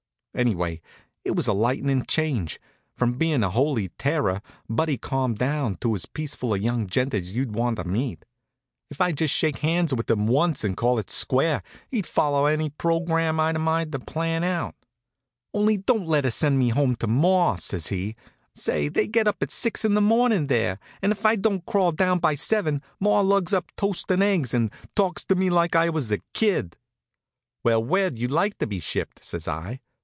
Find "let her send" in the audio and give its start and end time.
16.07-16.57